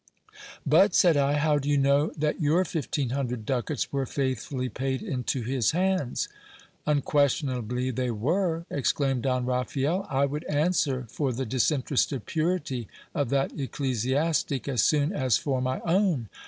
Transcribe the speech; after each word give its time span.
But, 0.65 0.95
said 0.95 1.15
I, 1.15 1.33
how 1.33 1.59
do 1.59 1.69
you 1.69 1.77
know 1.77 2.11
that 2.17 2.41
your 2.41 2.65
fifteen 2.65 3.09
hundred 3.09 3.45
ducats 3.45 3.91
were 3.93 4.07
faithfully 4.07 4.67
paid 4.67 5.03
into 5.03 5.43
his 5.43 5.73
hands? 5.73 6.27
Unquestionably 6.87 7.91
they 7.91 8.09
were! 8.09 8.65
exclaimed 8.71 9.21
Don 9.21 9.45
Raphael; 9.45 10.07
I 10.09 10.25
would 10.25 10.43
answer 10.45 11.05
for 11.07 11.31
the 11.31 11.45
disinterested 11.45 12.25
purity 12.25 12.87
of 13.13 13.29
that 13.29 13.51
ecclesiastic 13.59 14.67
as 14.67 14.83
soon 14.83 15.13
as 15.13 15.37
for 15.37 15.61
my 15.61 15.81
own. 15.81 16.29